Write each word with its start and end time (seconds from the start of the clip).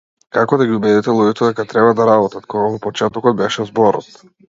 Како 0.37 0.57
да 0.61 0.65
ги 0.69 0.73
убедите 0.77 1.15
луѓето 1.17 1.51
дека 1.51 1.67
треба 1.75 1.93
да 2.01 2.09
работат, 2.13 2.51
кога 2.55 2.73
во 2.75 2.83
почетокот 2.89 3.43
беше 3.47 3.71
зборот? 3.73 4.15